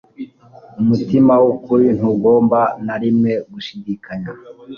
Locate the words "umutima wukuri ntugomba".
0.81-2.59